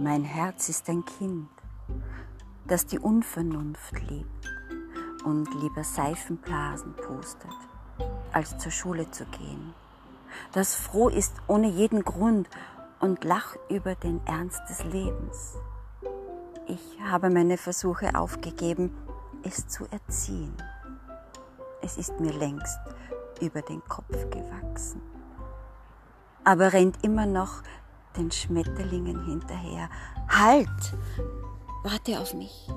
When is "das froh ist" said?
10.52-11.32